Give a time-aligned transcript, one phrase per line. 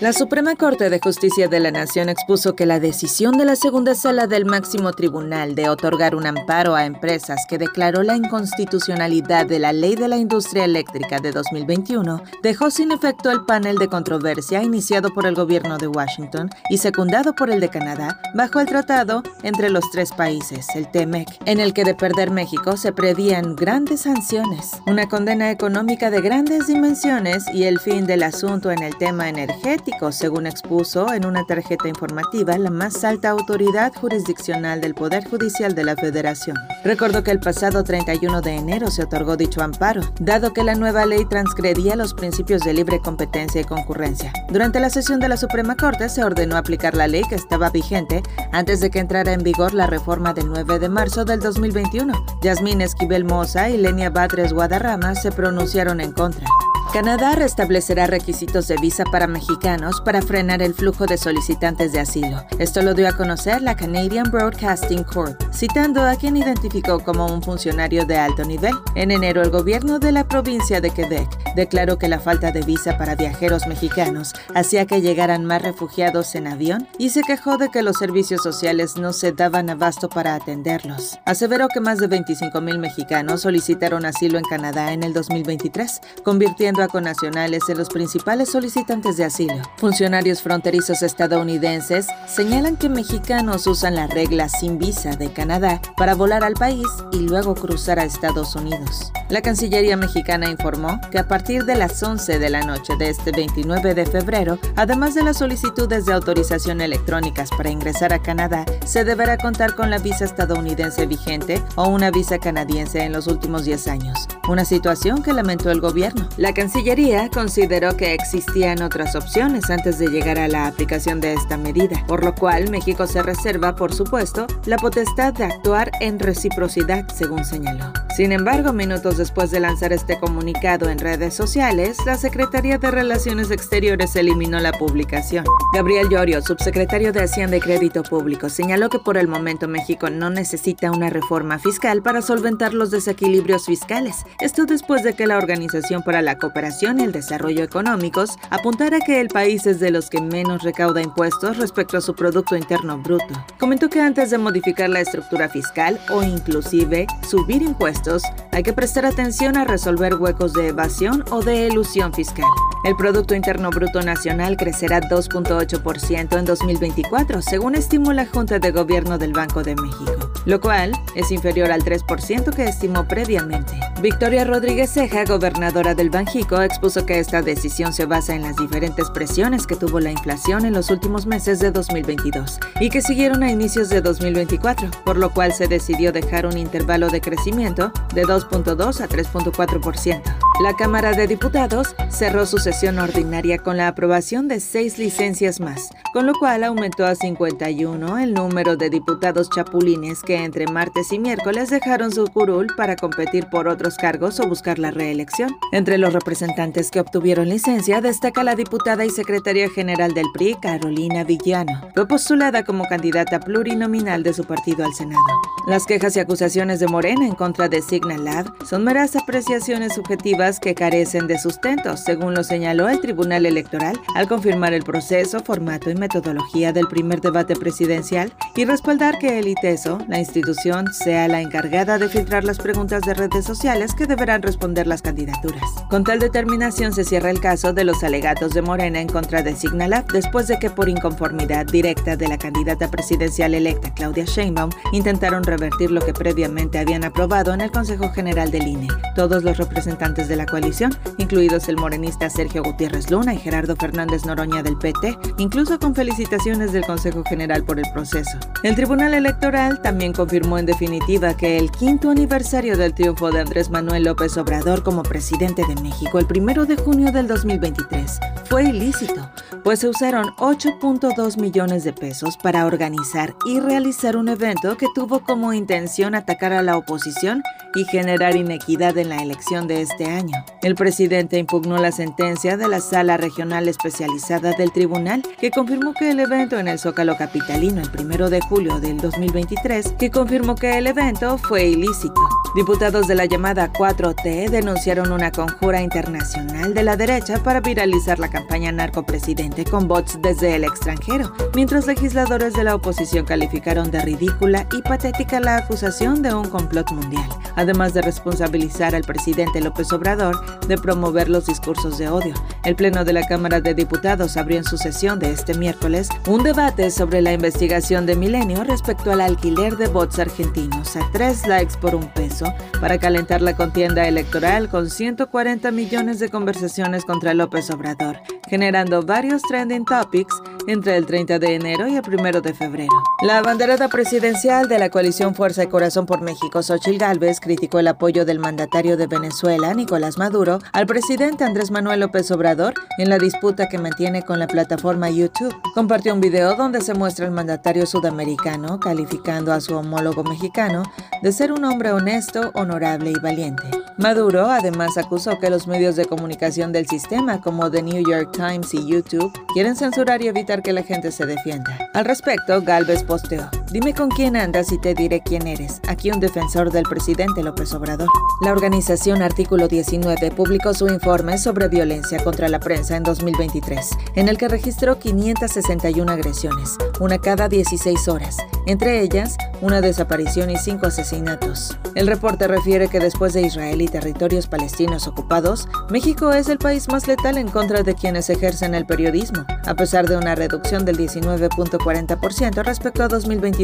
[0.00, 3.94] La Suprema Corte de Justicia de la Nación expuso que la decisión de la segunda
[3.94, 9.58] sala del máximo tribunal de otorgar un amparo a empresas que declaró la inconstitucionalidad de
[9.58, 14.62] la Ley de la Industria Eléctrica de 2021 dejó sin efecto el panel de controversia
[14.62, 19.22] iniciado por el gobierno de Washington y secundado por el de Canadá bajo el tratado
[19.42, 24.00] entre los tres países, el TEMEC, en el que de perder México se prevían grandes
[24.00, 29.28] sanciones, una condena económica de grandes dimensiones y el fin del asunto en el tema
[29.28, 35.74] energético según expuso en una tarjeta informativa la más alta autoridad jurisdiccional del Poder Judicial
[35.74, 36.56] de la Federación.
[36.84, 41.06] Recordó que el pasado 31 de enero se otorgó dicho amparo, dado que la nueva
[41.06, 44.32] ley transgredía los principios de libre competencia y concurrencia.
[44.50, 48.22] Durante la sesión de la Suprema Corte se ordenó aplicar la ley que estaba vigente
[48.52, 52.12] antes de que entrara en vigor la reforma del 9 de marzo del 2021.
[52.42, 56.46] Yasmín Esquivel Moza y Lenia Batres Guadarrama se pronunciaron en contra.
[56.92, 62.42] Canadá restablecerá requisitos de visa para mexicanos para frenar el flujo de solicitantes de asilo.
[62.58, 67.42] Esto lo dio a conocer la Canadian Broadcasting Corp, citando a quien identificó como un
[67.44, 68.74] funcionario de alto nivel.
[68.96, 72.98] En enero, el gobierno de la provincia de Quebec declaró que la falta de visa
[72.98, 77.82] para viajeros mexicanos hacía que llegaran más refugiados en avión y se quejó de que
[77.82, 81.20] los servicios sociales no se daban abasto para atenderlos.
[81.24, 86.79] Aseveró que más de 25 mil mexicanos solicitaron asilo en Canadá en el 2023, convirtiendo
[86.88, 89.62] con nacionales en los principales solicitantes de asilo.
[89.76, 96.44] Funcionarios fronterizos estadounidenses señalan que mexicanos usan la regla sin visa de Canadá para volar
[96.44, 99.12] al país y luego cruzar a Estados Unidos.
[99.28, 103.32] La Cancillería mexicana informó que a partir de las 11 de la noche de este
[103.32, 109.04] 29 de febrero, además de las solicitudes de autorización electrónicas para ingresar a Canadá, se
[109.04, 113.88] deberá contar con la visa estadounidense vigente o una visa canadiense en los últimos 10
[113.88, 116.28] años, una situación que lamentó el gobierno.
[116.36, 121.56] La Cancillería consideró que existían otras opciones antes de llegar a la aplicación de esta
[121.56, 127.08] medida, por lo cual México se reserva, por supuesto, la potestad de actuar en reciprocidad,
[127.08, 127.92] según señaló.
[128.20, 133.50] Sin embargo, minutos después de lanzar este comunicado en redes sociales, la Secretaría de Relaciones
[133.50, 135.46] Exteriores eliminó la publicación.
[135.72, 140.28] Gabriel Llorio, subsecretario de Hacienda y Crédito Público, señaló que por el momento México no
[140.28, 144.26] necesita una reforma fiscal para solventar los desequilibrios fiscales.
[144.42, 149.22] Esto después de que la Organización para la Cooperación y el Desarrollo Económicos apuntara que
[149.22, 153.46] el país es de los que menos recauda impuestos respecto a su Producto Interno Bruto.
[153.58, 158.09] Comentó que antes de modificar la estructura fiscal o inclusive subir impuestos,
[158.52, 162.46] hay que prestar atención a resolver huecos de evasión o de elusión fiscal.
[162.84, 169.18] El Producto Interno Bruto Nacional crecerá 2.8% en 2024, según estimó la Junta de Gobierno
[169.18, 173.72] del Banco de México, lo cual es inferior al 3% que estimó previamente.
[174.00, 179.10] Victoria Rodríguez Ceja, gobernadora del Banjico, expuso que esta decisión se basa en las diferentes
[179.10, 183.50] presiones que tuvo la inflación en los últimos meses de 2022 y que siguieron a
[183.50, 189.00] inicios de 2024, por lo cual se decidió dejar un intervalo de crecimiento de 2.2
[189.00, 190.22] a 3.4%.
[190.62, 195.88] La Cámara de Diputados cerró su sesión ordinaria con la aprobación de seis licencias más,
[196.12, 201.18] con lo cual aumentó a 51 el número de diputados chapulines que entre martes y
[201.18, 205.50] miércoles dejaron su curul para competir por otros cargos o buscar la reelección.
[205.72, 211.24] Entre los representantes que obtuvieron licencia destaca la diputada y secretaria general del PRI, Carolina
[211.24, 211.90] Villano.
[211.94, 215.20] Fue postulada como candidata plurinominal de su partido al Senado.
[215.66, 220.58] Las quejas y acusaciones de Morena en contra de Signal Lab son meras apreciaciones subjetivas
[220.58, 225.90] que carecen de sustento, según lo señaló el Tribunal Electoral al confirmar el proceso, formato
[225.90, 231.40] y metodología del primer debate presidencial y respaldar que el ITESO, la institución, sea la
[231.40, 235.62] encargada de filtrar las preguntas de redes sociales que deberán responder las candidaturas.
[235.90, 239.56] Con tal determinación se cierra el caso de los alegatos de Morena en contra de
[239.56, 245.44] Signalab después de que por inconformidad directa de la candidata presidencial electa Claudia Sheinbaum intentaron
[245.44, 248.88] revertir lo que previamente habían aprobado en el Consejo General del INE.
[249.16, 254.24] Todos los representantes de la coalición, incluidos el morenista Sergio Gutiérrez Luna y Gerardo Fernández
[254.24, 258.38] Noroña del PT, incluso con felicitaciones del Consejo General por el proceso.
[258.62, 263.70] El Tribunal Electoral también confirmó en definitiva que el quinto aniversario del triunfo de Andrés
[263.70, 269.30] Manuel López Obrador como presidente de México el primero de junio del 2023 fue ilícito,
[269.62, 275.20] pues se usaron 8.2 millones de pesos para organizar y realizar un evento que tuvo
[275.20, 277.42] como intención atacar a la oposición
[277.74, 280.44] y generar inequidad en la elección de este año.
[280.62, 286.10] El presidente impugnó la sentencia de la Sala Regional Especializada del Tribunal, que confirmó que
[286.10, 290.78] el evento en el Zócalo Capitalino el 1 de julio del 2023, que confirmó que
[290.78, 292.18] el evento fue ilícito.
[292.54, 298.30] Diputados de la llamada 4T denunciaron una conjura internacional de la derecha para viralizar la
[298.30, 304.66] campaña narcopresidente con bots desde el extranjero, mientras legisladores de la oposición calificaron de ridícula
[304.72, 307.28] y patética la acusación de un complot mundial,
[307.60, 312.34] además de responsabilizar al presidente López Obrador de promover los discursos de odio.
[312.64, 316.42] El Pleno de la Cámara de Diputados abrió en su sesión de este miércoles un
[316.42, 321.76] debate sobre la investigación de Milenio respecto al alquiler de bots argentinos a tres likes
[321.78, 322.46] por un peso
[322.80, 329.42] para calentar la contienda electoral con 140 millones de conversaciones contra López Obrador, generando varios
[329.42, 330.34] trending topics
[330.70, 332.92] entre el 30 de enero y el 1 de febrero.
[333.22, 337.88] La banderada presidencial de la coalición Fuerza y Corazón por México, Xochil Gálvez, criticó el
[337.88, 343.18] apoyo del mandatario de Venezuela, Nicolás Maduro, al presidente Andrés Manuel López Obrador en la
[343.18, 345.54] disputa que mantiene con la plataforma YouTube.
[345.74, 350.82] Compartió un video donde se muestra el mandatario sudamericano calificando a su homólogo mexicano
[351.22, 353.64] de ser un hombre honesto, honorable y valiente.
[353.96, 358.72] Maduro además acusó que los medios de comunicación del sistema como The New York Times
[358.74, 361.76] y YouTube quieren censurar y evitar que la gente se defienda.
[361.92, 365.80] Al respecto, Galvez posteó, dime con quién andas y te diré quién eres.
[365.86, 368.08] Aquí un defensor del presidente López Obrador.
[368.42, 374.28] La organización Artículo 19 publicó su informe sobre violencia contra la prensa en 2023, en
[374.28, 380.86] el que registró 561 agresiones, una cada 16 horas, entre ellas una desaparición y cinco
[380.86, 381.76] asesinatos.
[381.94, 386.88] El reporte refiere que después de Israel y territorios palestinos ocupados, México es el país
[386.88, 390.96] más letal en contra de quienes ejercen el periodismo, a pesar de una reducción del
[390.96, 393.08] 19.40% respecto a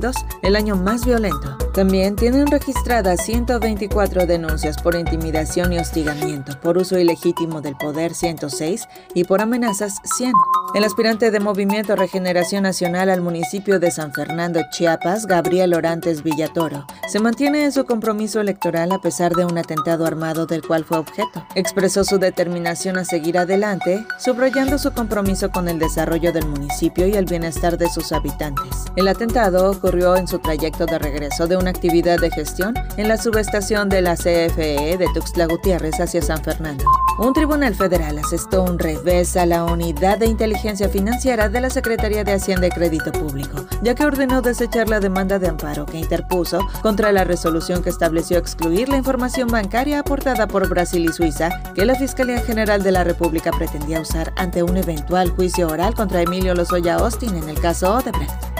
[0.00, 1.63] 2022, el año más violento.
[1.74, 8.86] También tienen registradas 124 denuncias por intimidación y hostigamiento, por uso ilegítimo del poder 106
[9.12, 10.34] y por amenazas 100.
[10.76, 16.86] El aspirante de Movimiento Regeneración Nacional al municipio de San Fernando, Chiapas, Gabriel Orantes Villatoro,
[17.08, 20.98] se mantiene en su compromiso electoral a pesar de un atentado armado del cual fue
[20.98, 21.44] objeto.
[21.56, 27.14] Expresó su determinación a seguir adelante, subrayando su compromiso con el desarrollo del municipio y
[27.14, 28.84] el bienestar de sus habitantes.
[28.94, 33.16] El atentado ocurrió en su trayecto de regreso de una actividad de gestión en la
[33.16, 36.84] subestación de la CFE de Tuxtla Gutiérrez hacia San Fernando.
[37.18, 42.22] Un tribunal federal asestó un revés a la unidad de inteligencia financiera de la Secretaría
[42.22, 46.60] de Hacienda y Crédito Público, ya que ordenó desechar la demanda de amparo que interpuso
[46.82, 51.86] contra la resolución que estableció excluir la información bancaria aportada por Brasil y Suiza que
[51.86, 56.54] la Fiscalía General de la República pretendía usar ante un eventual juicio oral contra Emilio
[56.54, 58.53] Lozoya Austin en el caso Odebrecht.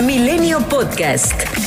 [0.00, 1.57] Milenio Podcast.